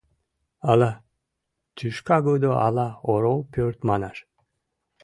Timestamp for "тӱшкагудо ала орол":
1.77-3.39